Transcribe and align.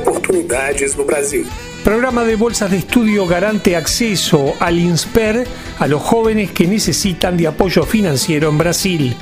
Oportunidades 0.00 0.96
no 0.96 1.04
Brasil. 1.04 1.46
Programa 1.84 2.24
de 2.24 2.36
bolsas 2.36 2.70
de 2.70 2.78
estudio 2.78 3.26
garante 3.26 3.76
acceso 3.76 4.54
al 4.60 4.78
INSPER 4.78 5.46
a 5.78 5.86
los 5.86 6.02
jóvenes 6.02 6.50
que 6.50 6.66
necesitan 6.66 7.36
de 7.36 7.46
apoyo 7.46 7.84
financiero 7.84 8.48
en 8.48 8.58
Brasil. 8.58 9.16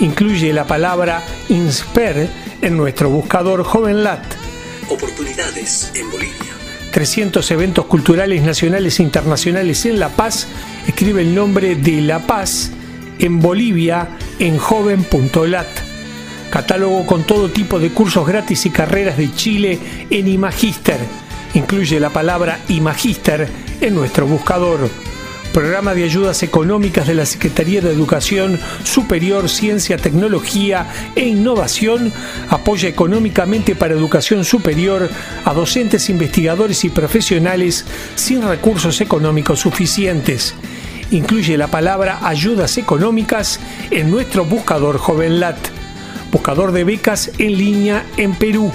Incluye 0.00 0.52
la 0.52 0.66
palabra 0.66 1.22
INSPER 1.48 2.28
en 2.62 2.76
nuestro 2.76 3.10
buscador 3.10 3.62
JovenLat. 3.62 4.24
Oportunidades 4.88 5.92
en 5.94 6.10
Bolivia. 6.10 6.34
300 6.90 7.50
eventos 7.50 7.84
culturales 7.86 8.42
nacionales 8.42 8.98
e 8.98 9.02
internacionales 9.02 9.84
en 9.86 10.00
La 10.00 10.08
Paz. 10.08 10.48
Escribe 10.86 11.22
el 11.22 11.34
nombre 11.34 11.76
de 11.76 12.00
La 12.00 12.26
Paz 12.26 12.70
en 13.18 13.40
Bolivia 13.40 14.08
en 14.38 14.58
joven.lat. 14.58 15.85
Catálogo 16.50 17.04
con 17.06 17.24
todo 17.24 17.50
tipo 17.50 17.78
de 17.78 17.90
cursos 17.90 18.26
gratis 18.26 18.66
y 18.66 18.70
carreras 18.70 19.16
de 19.16 19.34
Chile 19.34 19.78
en 20.10 20.28
Imagister. 20.28 20.98
Incluye 21.54 22.00
la 22.00 22.10
palabra 22.10 22.60
Imagister 22.68 23.48
en 23.80 23.94
nuestro 23.94 24.26
buscador. 24.26 24.88
Programa 25.52 25.94
de 25.94 26.04
ayudas 26.04 26.42
económicas 26.42 27.06
de 27.06 27.14
la 27.14 27.24
Secretaría 27.24 27.80
de 27.80 27.90
Educación 27.90 28.60
Superior, 28.84 29.48
Ciencia, 29.48 29.96
Tecnología 29.96 30.86
e 31.14 31.24
Innovación 31.26 32.12
apoya 32.50 32.90
económicamente 32.90 33.74
para 33.74 33.94
educación 33.94 34.44
superior 34.44 35.08
a 35.46 35.54
docentes, 35.54 36.10
investigadores 36.10 36.84
y 36.84 36.90
profesionales 36.90 37.86
sin 38.16 38.42
recursos 38.42 39.00
económicos 39.00 39.60
suficientes. 39.60 40.54
Incluye 41.10 41.56
la 41.56 41.68
palabra 41.68 42.18
ayudas 42.22 42.76
económicas 42.76 43.58
en 43.90 44.10
nuestro 44.10 44.44
buscador 44.44 44.98
JovenLat. 44.98 45.75
Buscador 46.36 46.72
de 46.72 46.84
becas 46.84 47.30
en 47.38 47.56
línea 47.56 48.04
en 48.18 48.34
Perú. 48.34 48.70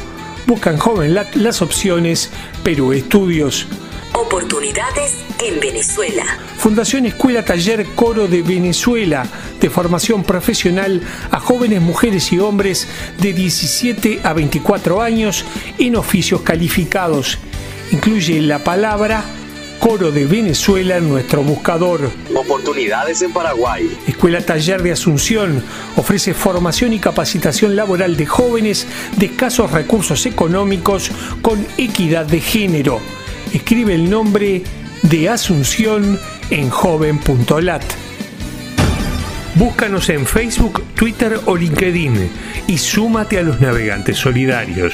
Busca 0.48 0.72
en 0.72 0.80
JovenLat 0.80 1.36
las 1.36 1.62
opciones 1.62 2.32
Perú 2.64 2.92
Estudios. 2.92 3.68
Oportunidades 4.16 5.24
en 5.46 5.60
Venezuela. 5.60 6.26
Fundación 6.58 7.06
Escuela 7.06 7.46
Taller 7.46 7.86
Coro 7.94 8.28
de 8.28 8.42
Venezuela, 8.42 9.28
de 9.60 9.70
formación 9.70 10.24
profesional 10.24 11.04
a 11.30 11.40
jóvenes 11.40 11.84
mujeres 11.84 12.34
y 12.34 12.40
hombres 12.40 12.88
de 13.20 13.32
17 13.32 14.22
a 14.24 14.34
24 14.34 15.00
años 15.00 15.46
en 15.78 15.98
oficios 15.98 16.42
calificados. 16.42 17.38
Incluye 17.92 18.42
la 18.42 18.64
palabra 18.64 19.24
Coro 19.82 20.12
de 20.12 20.28
Venezuela 20.28 20.98
en 20.98 21.10
nuestro 21.10 21.42
buscador. 21.42 22.12
Oportunidades 22.36 23.24
en 23.24 23.34
Paraguay. 23.34 23.98
Escuela 24.08 24.40
Taller 24.40 24.84
de 24.84 24.92
Asunción 24.92 25.64
ofrece 25.96 26.36
formación 26.36 26.94
y 26.94 27.00
capacitación 27.00 27.76
laboral 27.76 28.16
de 28.16 28.28
jóvenes 28.28 28.86
de 29.18 29.26
escasos 29.26 29.72
recursos 29.72 30.28
económicos 30.28 31.10
con 31.42 31.66
equidad 31.80 32.28
de 32.28 32.42
género. 32.42 33.02
Escribe 33.56 33.96
el 33.96 34.08
nombre 34.08 34.62
de 35.02 35.30
Asunción 35.30 36.20
en 36.52 36.70
joven.lat. 36.70 37.84
Búscanos 39.56 40.10
en 40.10 40.28
Facebook, 40.28 40.84
Twitter 40.94 41.40
o 41.48 41.58
LinkedIn 41.58 42.30
y 42.68 42.78
súmate 42.78 43.40
a 43.40 43.42
los 43.42 43.60
navegantes 43.60 44.18
solidarios. 44.18 44.94